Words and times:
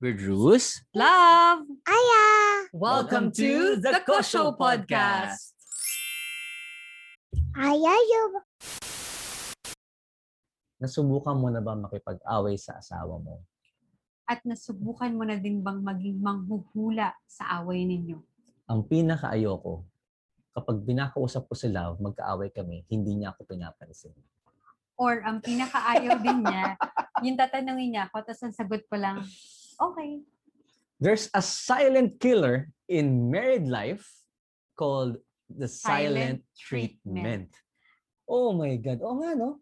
We're 0.00 0.16
Drews. 0.16 0.80
Love! 0.96 1.68
Aya! 1.84 2.24
Welcome 2.72 3.36
to 3.36 3.76
the 3.76 4.00
Kosho 4.00 4.56
Podcast. 4.56 5.52
Aya 7.52 7.92
yung 8.08 8.40
Nasubukan 10.80 11.36
mo 11.36 11.52
na 11.52 11.60
ba 11.60 11.76
makipag-away 11.76 12.56
sa 12.56 12.80
asawa 12.80 13.20
mo? 13.20 13.44
At 14.24 14.40
nasubukan 14.48 15.12
mo 15.12 15.28
na 15.28 15.36
din 15.36 15.60
bang 15.60 15.84
maging 15.84 16.16
manghuhula 16.16 17.12
sa 17.28 17.60
away 17.60 17.84
ninyo? 17.84 18.16
Ang 18.72 18.80
pinaka-ayoko, 18.88 19.84
kapag 20.56 20.80
binakausap 20.80 21.44
ko 21.44 21.52
si 21.52 21.68
Love, 21.68 22.00
magkaaway 22.00 22.48
kami, 22.48 22.88
hindi 22.88 23.20
niya 23.20 23.36
ako 23.36 23.52
pinapansin. 23.52 24.16
Or 24.96 25.20
ang 25.20 25.44
pinakaayaw 25.44 26.24
din 26.24 26.40
niya, 26.40 26.80
yung 27.28 27.36
tatanungin 27.36 27.92
niya 27.92 28.08
ako, 28.08 28.24
tapos 28.24 28.48
ang 28.48 28.56
sagot 28.56 28.80
ko 28.88 28.96
lang, 28.96 29.20
okay. 29.80 30.20
There's 31.00 31.32
a 31.32 31.40
silent 31.40 32.20
killer 32.20 32.68
in 32.84 33.32
married 33.32 33.64
life 33.64 34.04
called 34.76 35.16
the 35.48 35.66
silent, 35.66 36.44
Silent 36.44 36.60
treatment. 36.60 37.48
Oh 38.28 38.52
my 38.52 38.76
God. 38.76 39.00
Oo 39.00 39.16
nga, 39.24 39.32
no? 39.34 39.58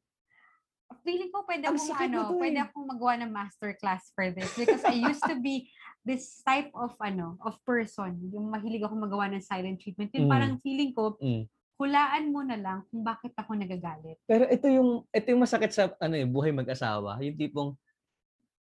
Feeling 1.07 1.31
ko 1.31 1.45
pwede 1.47 1.69
Ang 1.69 1.79
akong 1.79 1.95
ano, 2.01 2.19
eh. 2.35 2.41
pwede 2.43 2.59
akong 2.61 2.87
magawa 2.89 3.15
ng 3.23 3.31
masterclass 3.33 4.11
for 4.13 4.29
this 4.35 4.51
because 4.57 4.83
I 4.85 4.99
used 4.99 5.23
to 5.25 5.39
be 5.39 5.69
this 6.09 6.41
type 6.43 6.73
of 6.75 6.97
ano, 6.99 7.39
of 7.45 7.57
person, 7.63 8.19
yung 8.33 8.51
mahilig 8.51 8.83
ako 8.83 8.97
magawa 8.99 9.31
ng 9.33 9.41
silent 9.45 9.79
treatment. 9.81 10.11
Yung 10.13 10.27
Mm. 10.29 10.33
parang 10.33 10.53
feeling 10.61 10.91
ko, 10.93 11.17
Mm. 11.23 11.45
hulaan 11.79 12.25
mo 12.35 12.41
na 12.43 12.59
lang 12.59 12.79
kung 12.91 13.07
bakit 13.07 13.33
ako 13.39 13.55
nagagalit. 13.55 14.19
Pero 14.27 14.49
ito 14.51 14.67
yung 14.67 15.07
ito 15.09 15.27
yung 15.31 15.45
masakit 15.45 15.71
sa 15.71 15.93
ano 16.03 16.19
eh, 16.19 16.27
buhay 16.27 16.51
mag-asawa, 16.51 17.21
yung 17.23 17.39
tipong 17.39 17.71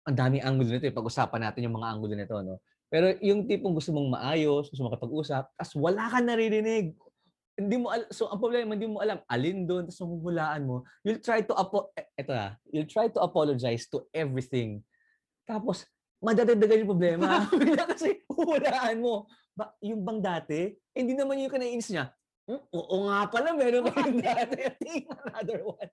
ang 0.05 0.17
daming 0.17 0.45
angulo 0.45 0.69
nito, 0.77 0.85
eh. 0.85 0.95
pag-usapan 0.95 1.41
natin 1.49 1.65
yung 1.65 1.77
mga 1.81 1.89
angulo 1.97 2.13
nito, 2.13 2.37
no? 2.45 2.61
Pero 2.93 3.17
yung 3.25 3.49
tipong 3.49 3.75
gusto 3.75 3.91
mong 3.91 4.21
maayos, 4.21 4.71
gusto 4.71 4.85
mong 4.85 4.95
makapag-usap, 4.95 5.45
as 5.57 5.73
wala 5.75 6.07
ka 6.13 6.21
naririnig. 6.21 6.95
Hindi 7.59 7.77
mo 7.81 7.91
al- 7.91 8.11
so 8.11 8.27
ang 8.31 8.43
problema 8.43 8.75
hindi 8.75 8.91
mo 8.91 8.99
alam 8.99 9.23
alin 9.31 9.63
doon 9.67 9.87
tapos 9.87 10.03
huhulaan 10.03 10.63
mo. 10.67 10.77
You'll 11.07 11.23
try 11.23 11.43
to 11.43 11.55
apo 11.55 11.95
eh, 11.95 12.07
eto 12.19 12.35
na, 12.35 12.59
you'll 12.71 12.91
try 12.91 13.07
to 13.11 13.23
apologize 13.23 13.87
to 13.91 14.07
everything. 14.15 14.83
Tapos 15.47 15.87
madadagdagan 16.23 16.83
yung 16.87 16.93
problema. 16.95 17.47
Bigla 17.61 17.85
kasi 17.89 18.23
huhulaan 18.31 19.03
mo. 19.03 19.27
Ba, 19.55 19.71
yung 19.83 20.03
bang 20.03 20.21
dati, 20.23 20.75
eh, 20.75 20.99
hindi 20.99 21.15
naman 21.15 21.39
yung 21.43 21.51
kanainis 21.51 21.91
niya. 21.91 22.11
Hmm, 22.45 22.61
oo 22.77 23.09
nga 23.09 23.25
pala, 23.33 23.57
meron 23.57 23.89
ka 23.89 24.05
yung 24.05 24.21
dati. 24.21 25.09
Another 25.33 25.65
one. 25.65 25.89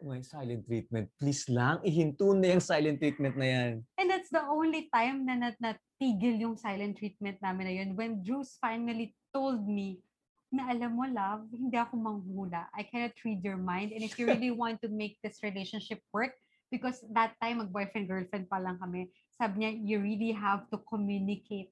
My 0.00 0.24
silent 0.24 0.64
treatment. 0.64 1.12
Please 1.20 1.44
lang, 1.52 1.84
ihinto 1.84 2.32
na 2.32 2.56
yung 2.56 2.64
silent 2.64 2.96
treatment 2.96 3.36
na 3.36 3.44
yan. 3.44 3.72
And 4.00 4.08
that's 4.08 4.32
the 4.32 4.40
only 4.48 4.88
time 4.88 5.28
na 5.28 5.36
nat 5.36 5.60
natigil 5.60 6.40
yung 6.40 6.56
silent 6.56 6.96
treatment 6.96 7.36
namin 7.44 7.64
na 7.68 7.74
yun. 7.84 7.90
When 7.92 8.24
Drews 8.24 8.56
finally 8.56 9.12
told 9.36 9.68
me 9.68 10.00
na 10.48 10.72
alam 10.72 10.96
mo, 10.96 11.04
love, 11.04 11.44
hindi 11.52 11.76
ako 11.76 12.00
manghula. 12.00 12.72
I 12.72 12.88
cannot 12.88 13.14
read 13.20 13.44
your 13.44 13.60
mind. 13.60 13.92
And 13.92 14.00
if 14.00 14.16
you 14.16 14.24
really 14.24 14.50
want 14.50 14.80
to 14.80 14.88
make 14.88 15.20
this 15.20 15.44
relationship 15.44 16.00
work, 16.16 16.32
because 16.72 17.04
that 17.12 17.36
time, 17.44 17.60
mag-boyfriend-girlfriend 17.60 18.48
pa 18.48 18.56
lang 18.56 18.80
kami, 18.80 19.12
sabi 19.36 19.62
niya, 19.62 19.70
you 19.76 19.96
really 20.00 20.32
have 20.32 20.64
to 20.72 20.80
communicate 20.88 21.70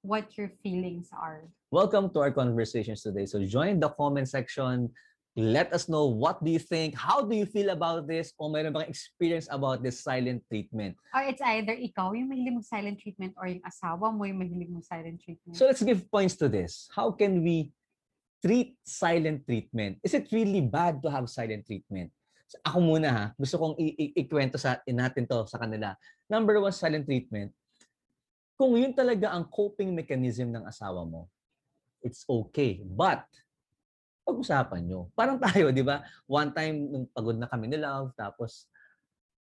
what 0.00 0.34
your 0.40 0.48
feelings 0.64 1.12
are. 1.12 1.44
Welcome 1.68 2.08
to 2.16 2.24
our 2.24 2.32
conversations 2.32 3.04
today. 3.04 3.28
So 3.28 3.44
join 3.44 3.76
the 3.76 3.92
comment 3.92 4.24
section. 4.24 4.88
Let 5.36 5.68
us 5.76 5.84
know 5.84 6.08
what 6.08 6.40
do 6.40 6.48
you 6.50 6.58
think? 6.58 6.96
How 6.96 7.20
do 7.20 7.36
you 7.36 7.44
feel 7.44 7.68
about 7.76 8.08
this? 8.08 8.32
O 8.40 8.48
mayroon 8.48 8.72
bang 8.72 8.88
experience 8.88 9.52
about 9.52 9.84
this 9.84 10.00
silent 10.00 10.42
treatment? 10.48 10.96
Or 11.12 11.22
it's 11.28 11.44
either 11.44 11.76
ikaw 11.76 12.16
yung 12.16 12.32
mahilig 12.32 12.56
mag-silent 12.56 12.96
treatment 12.96 13.36
or 13.36 13.52
yung 13.52 13.60
asawa 13.60 14.08
mo 14.08 14.24
yung 14.24 14.40
mahilig 14.40 14.72
mag-silent 14.72 15.20
treatment. 15.20 15.60
So 15.60 15.68
let's 15.68 15.84
give 15.84 16.08
points 16.08 16.40
to 16.40 16.48
this. 16.48 16.88
How 16.96 17.12
can 17.12 17.44
we 17.44 17.68
treat 18.40 18.80
silent 18.88 19.44
treatment? 19.44 20.00
Is 20.00 20.16
it 20.16 20.32
really 20.32 20.64
bad 20.64 21.04
to 21.04 21.12
have 21.12 21.28
silent 21.28 21.68
treatment? 21.68 22.10
So, 22.48 22.56
ako 22.64 22.80
muna 22.80 23.08
ha, 23.12 23.24
gusto 23.36 23.60
kong 23.60 23.76
i- 23.76 23.92
i- 23.92 24.12
ikwento 24.24 24.56
sa 24.56 24.80
natin 24.88 25.28
to 25.28 25.44
sa 25.44 25.60
kanila. 25.60 25.92
Number 26.32 26.56
one, 26.64 26.72
silent 26.72 27.04
treatment. 27.04 27.52
Kung 28.56 28.72
yun 28.72 28.96
talaga 28.96 29.36
ang 29.36 29.44
coping 29.44 29.92
mechanism 29.92 30.48
ng 30.48 30.64
asawa 30.64 31.04
mo, 31.04 31.28
it's 32.02 32.24
okay. 32.28 32.82
But, 32.84 33.24
pag-usapan 34.28 34.84
nyo. 34.84 35.08
Parang 35.16 35.40
tayo, 35.40 35.70
di 35.76 35.84
ba? 35.84 36.04
One 36.28 36.52
time, 36.52 36.76
nung 36.88 37.06
pagod 37.10 37.36
na 37.40 37.48
kami 37.48 37.72
ni 37.72 37.80
Love, 37.80 38.12
tapos, 38.14 38.68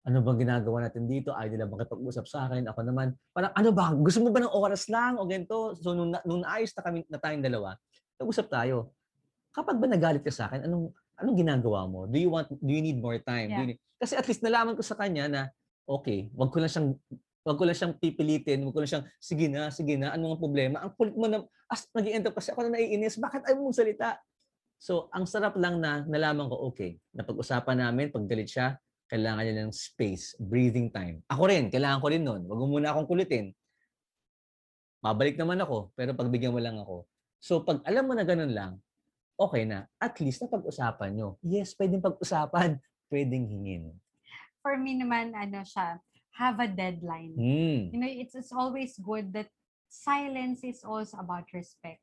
ano 0.05 0.21
bang 0.21 0.45
ginagawa 0.45 0.85
natin 0.85 1.09
dito? 1.09 1.33
Ay, 1.33 1.49
nila 1.49 1.65
makipag-usap 1.65 2.29
sa 2.29 2.45
akin. 2.45 2.69
Ako 2.69 2.85
naman, 2.85 3.17
parang, 3.33 3.53
ano 3.57 3.71
ba? 3.73 3.89
Gusto 3.97 4.21
mo 4.21 4.29
ba 4.29 4.45
ng 4.45 4.53
oras 4.53 4.93
lang 4.93 5.17
o 5.17 5.25
ganito? 5.25 5.73
So, 5.81 5.97
nung, 5.97 6.13
na- 6.13 6.25
nung 6.29 6.45
naayos 6.45 6.77
na 6.77 6.83
kami 6.85 6.99
na 7.09 7.17
tayong 7.17 7.41
dalawa, 7.41 7.73
nag-usap 8.21 8.53
tayo. 8.53 8.93
Kapag 9.55 9.81
ba 9.81 9.87
nagalit 9.89 10.21
ka 10.21 10.35
sa 10.35 10.51
akin, 10.51 10.69
anong 10.69 10.93
anong 11.15 11.39
ginagawa 11.39 11.87
mo? 11.87 12.11
Do 12.11 12.19
you 12.19 12.31
want 12.31 12.51
do 12.51 12.71
you 12.75 12.83
need 12.83 12.99
more 12.99 13.19
time? 13.23 13.51
Do 13.55 13.61
you 13.63 13.69
need- 13.75 13.83
kasi 14.03 14.19
at 14.19 14.27
least 14.27 14.43
nalaman 14.43 14.75
ko 14.75 14.83
sa 14.83 14.99
kanya 14.99 15.25
na 15.31 15.43
okay, 15.87 16.29
wag 16.35 16.51
ko 16.51 16.59
lang 16.59 16.71
siyang 16.71 16.91
wag 17.45 17.57
ko 17.61 17.65
lang 17.69 17.77
siyang 17.77 17.95
pipilitin, 18.01 18.65
wag 18.65 18.73
ko 18.73 18.81
lang 18.81 18.91
siyang 18.91 19.07
sige 19.21 19.47
na, 19.53 19.69
sige 19.69 19.95
na, 20.01 20.17
ano 20.17 20.33
ang 20.33 20.41
problema? 20.41 20.81
Ang 20.81 20.97
kulit 20.97 21.13
mo 21.15 21.29
na 21.29 21.45
as 21.69 21.85
nag-end 21.93 22.25
up 22.25 22.35
kasi 22.41 22.57
ako 22.57 22.65
na 22.65 22.81
naiinis, 22.81 23.21
bakit 23.21 23.45
ayaw 23.45 23.61
mong 23.61 23.77
salita? 23.77 24.17
So, 24.81 25.13
ang 25.13 25.29
sarap 25.29 25.55
lang 25.61 25.81
na 25.81 26.05
nalaman 26.09 26.49
ko, 26.49 26.73
okay, 26.73 26.97
napag-usapan 27.13 27.85
namin, 27.85 28.09
pag 28.09 28.25
galit 28.25 28.49
siya, 28.49 28.81
kailangan 29.13 29.45
niya 29.45 29.57
ng 29.65 29.73
space, 29.77 30.41
breathing 30.41 30.89
time. 30.89 31.21
Ako 31.29 31.47
rin, 31.53 31.69
kailangan 31.69 32.01
ko 32.01 32.09
rin 32.09 32.25
nun. 32.25 32.43
Wag 32.49 32.59
mo 32.59 32.67
muna 32.67 32.97
akong 32.97 33.09
kulitin. 33.09 33.53
Mabalik 35.05 35.37
naman 35.37 35.61
ako, 35.61 35.93
pero 35.93 36.17
pagbigyan 36.17 36.57
mo 36.57 36.61
lang 36.65 36.81
ako. 36.81 37.05
So, 37.45 37.61
pag 37.61 37.85
alam 37.85 38.09
mo 38.09 38.17
na 38.17 38.25
ganun 38.25 38.57
lang, 38.57 38.81
okay 39.37 39.69
na. 39.69 39.85
At 40.01 40.17
least 40.25 40.41
napag-usapan 40.41 41.13
nyo. 41.13 41.37
Yes, 41.45 41.77
pwedeng 41.77 42.01
pag-usapan, 42.01 42.81
pwedeng 43.13 43.45
hingin. 43.45 43.93
For 44.65 44.81
me 44.81 44.97
naman, 44.97 45.37
ano 45.37 45.61
siya, 45.61 46.01
have 46.35 46.59
a 46.59 46.67
deadline. 46.67 47.35
Hmm. 47.39 47.81
you 47.95 47.99
know, 47.99 48.11
it's, 48.11 48.35
it's 48.35 48.53
always 48.53 48.99
good 48.99 49.31
that 49.33 49.49
silence 49.87 50.67
is 50.67 50.83
also 50.83 51.19
about 51.23 51.47
respect. 51.55 52.03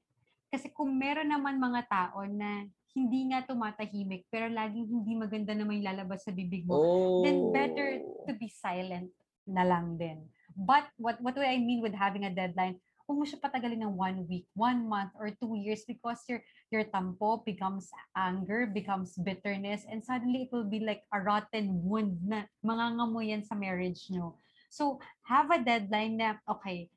Kasi 0.52 0.72
kung 0.72 0.96
meron 0.96 1.32
naman 1.32 1.60
mga 1.60 1.88
tao 1.88 2.24
na 2.28 2.68
hindi 2.92 3.32
nga 3.32 3.44
tumatahimik, 3.44 4.28
pero 4.28 4.52
laging 4.52 4.88
hindi 4.88 5.16
maganda 5.16 5.56
naman 5.56 5.80
yung 5.80 5.88
lalabas 5.96 6.28
sa 6.28 6.32
bibig 6.36 6.68
mo, 6.68 6.76
Oh. 6.76 7.24
then 7.24 7.52
better 7.56 8.00
to 8.28 8.32
be 8.36 8.52
silent 8.52 9.12
na 9.48 9.64
lang 9.64 9.96
din. 9.96 10.28
But 10.52 10.92
what 11.00 11.20
what 11.24 11.36
do 11.36 11.44
I 11.44 11.56
mean 11.56 11.80
with 11.80 11.96
having 11.96 12.28
a 12.28 12.32
deadline? 12.32 12.80
Huwag 13.08 13.18
mo 13.20 13.24
siya 13.24 13.40
patagalin 13.40 13.84
ng 13.84 13.96
one 13.96 14.28
week, 14.28 14.48
one 14.56 14.88
month, 14.88 15.16
or 15.16 15.32
two 15.32 15.56
years 15.56 15.84
because 15.88 16.20
your 16.28 16.44
your 16.72 16.88
tampo 16.88 17.44
becomes 17.44 17.92
anger, 18.16 18.66
becomes 18.66 19.20
bitterness, 19.20 19.84
and 19.92 20.00
suddenly 20.00 20.48
it 20.48 20.52
will 20.56 20.66
be 20.66 20.80
like 20.80 21.04
a 21.12 21.20
rotten 21.20 21.84
wound 21.84 22.18
na 22.24 22.48
mangangamoy 22.64 23.30
yan 23.36 23.44
sa 23.44 23.54
marriage 23.54 24.08
nyo. 24.08 24.40
So, 24.72 25.04
have 25.28 25.52
a 25.52 25.60
deadline 25.60 26.16
na, 26.16 26.40
okay, 26.48 26.88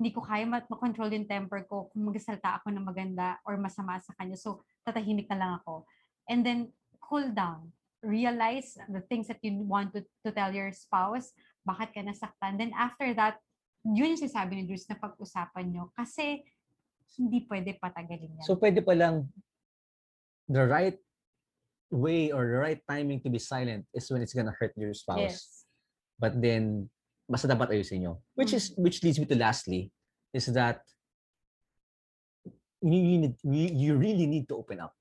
hindi 0.00 0.16
ko 0.16 0.24
kaya 0.24 0.48
mat- 0.48 0.70
makontrol 0.72 1.12
yung 1.12 1.28
temper 1.28 1.68
ko 1.68 1.92
kung 1.92 2.08
magsalita 2.08 2.56
ako 2.56 2.72
ng 2.72 2.88
maganda 2.88 3.36
or 3.44 3.60
masama 3.60 4.00
sa 4.00 4.16
kanya. 4.16 4.40
So, 4.40 4.64
tatahimik 4.88 5.28
na 5.28 5.36
lang 5.36 5.52
ako. 5.60 5.84
And 6.24 6.40
then, 6.40 6.72
cool 7.04 7.28
down. 7.28 7.76
Realize 8.00 8.80
the 8.88 9.04
things 9.04 9.28
that 9.28 9.44
you 9.44 9.60
want 9.60 9.92
to, 9.92 10.06
to 10.24 10.32
tell 10.32 10.54
your 10.54 10.72
spouse, 10.72 11.36
bakit 11.68 11.92
ka 11.92 12.00
nasaktan. 12.00 12.56
Then 12.56 12.72
after 12.72 13.12
that, 13.18 13.42
yun 13.84 14.16
yung 14.16 14.22
sinasabi 14.24 14.56
ni 14.56 14.62
Drews 14.64 14.88
na 14.88 14.96
pag-usapan 14.96 15.68
nyo. 15.68 15.92
Kasi, 15.92 16.46
hindi 17.16 17.46
pwede 17.48 17.78
patagalin 17.80 18.36
yan. 18.38 18.44
So, 18.44 18.58
pwede 18.60 18.84
pa 18.84 18.92
lang 18.92 19.30
the 20.48 20.64
right 20.64 20.98
way 21.88 22.32
or 22.32 22.44
the 22.44 22.60
right 22.60 22.80
timing 22.84 23.24
to 23.24 23.32
be 23.32 23.40
silent 23.40 23.88
is 23.96 24.10
when 24.12 24.20
it's 24.20 24.36
gonna 24.36 24.52
hurt 24.52 24.76
your 24.76 24.92
spouse. 24.92 25.18
yes. 25.18 25.64
But 26.18 26.36
then, 26.42 26.90
basta 27.30 27.46
dapat 27.46 27.70
ayusin 27.70 28.02
nyo. 28.02 28.18
Which 28.34 28.52
is, 28.52 28.74
which 28.74 29.00
leads 29.06 29.22
me 29.22 29.26
to 29.30 29.38
lastly, 29.38 29.94
is 30.34 30.50
that 30.52 30.82
you, 32.82 32.90
need, 32.90 33.34
you, 33.44 33.66
you 33.70 33.92
really 33.96 34.26
need 34.26 34.48
to 34.50 34.58
open 34.58 34.80
up. 34.82 34.92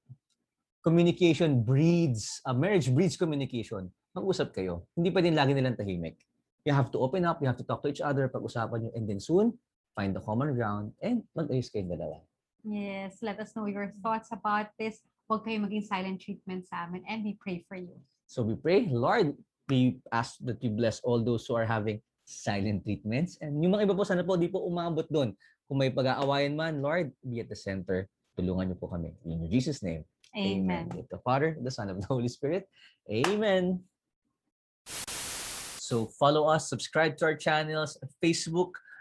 Communication 0.85 1.63
breeds, 1.63 2.39
a 2.45 2.53
marriage 2.53 2.93
breeds 2.93 3.17
communication. 3.17 3.89
Mag-usap 4.13 4.53
kayo. 4.53 4.87
Hindi 4.95 5.09
pa 5.09 5.19
din 5.19 5.35
lagi 5.35 5.57
nilang 5.57 5.75
tahimik. 5.75 6.21
You 6.63 6.71
have 6.71 6.91
to 6.93 6.99
open 7.01 7.25
up, 7.25 7.41
you 7.41 7.47
have 7.47 7.59
to 7.59 7.65
talk 7.65 7.81
to 7.83 7.89
each 7.89 8.03
other, 8.03 8.29
pag-usapan 8.29 8.87
nyo, 8.87 8.91
and 8.93 9.09
then 9.09 9.19
soon, 9.19 9.57
find 9.97 10.13
the 10.13 10.21
common 10.21 10.53
ground, 10.53 10.93
and 11.01 11.25
mag-ayos 11.33 11.73
kayong 11.73 11.89
dalawa. 11.89 12.21
Yes. 12.61 13.25
Let 13.25 13.41
us 13.41 13.57
know 13.57 13.65
your 13.65 13.89
thoughts 14.05 14.29
about 14.29 14.69
this. 14.77 15.01
Huwag 15.25 15.41
kayo 15.41 15.57
maging 15.65 15.89
silent 15.89 16.21
treatment 16.21 16.69
sa 16.69 16.85
amin 16.85 17.01
and 17.09 17.25
we 17.25 17.33
pray 17.41 17.65
for 17.65 17.73
you. 17.73 17.97
So 18.29 18.45
we 18.45 18.53
pray, 18.53 18.85
Lord, 18.85 19.33
we 19.65 19.97
ask 20.13 20.37
that 20.45 20.61
you 20.61 20.69
bless 20.69 21.01
all 21.01 21.25
those 21.25 21.49
who 21.49 21.57
are 21.57 21.65
having 21.65 21.99
silent 22.29 22.85
treatments. 22.85 23.41
And 23.41 23.57
yung 23.59 23.73
mga 23.73 23.89
iba 23.89 23.97
po, 23.97 24.05
sana 24.05 24.21
po 24.21 24.37
di 24.37 24.51
po 24.51 24.63
umabot 24.63 25.09
doon. 25.09 25.33
Kung 25.67 25.81
may 25.81 25.91
pag-aawayan 25.91 26.55
man, 26.55 26.79
Lord, 26.79 27.11
be 27.25 27.43
at 27.43 27.51
the 27.51 27.57
center. 27.57 28.07
Tulungan 28.39 28.71
niyo 28.71 28.77
po 28.79 28.87
kami. 28.87 29.17
In 29.27 29.47
Jesus' 29.51 29.83
name. 29.83 30.05
Amen. 30.35 30.91
With 30.93 31.09
the 31.09 31.19
Father, 31.23 31.57
the 31.59 31.71
Son, 31.71 31.89
of 31.89 31.99
the 31.99 32.07
Holy 32.07 32.29
Spirit. 32.29 32.69
Amen. 33.09 33.83
So 35.79 36.11
follow 36.19 36.51
us, 36.51 36.67
subscribe 36.67 37.15
to 37.19 37.31
our 37.31 37.39
channels, 37.39 37.95
Facebook, 38.19 38.75